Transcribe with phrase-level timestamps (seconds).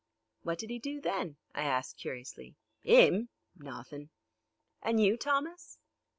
[0.41, 2.55] "What did he do then?" I asked curiously.
[2.83, 3.29] "'Im?
[3.55, 4.09] Nawthin'."
[4.81, 5.77] "And you, Thomas?"